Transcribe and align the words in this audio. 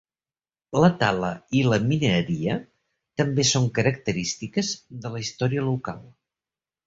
La 0.83 0.87
tala 1.01 1.27
i 1.57 1.61
la 1.73 1.77
mineria 1.89 2.55
també 3.21 3.45
són 3.49 3.69
característiques 3.77 4.71
de 5.05 5.11
la 5.17 5.21
història 5.27 5.67
local. 5.69 6.01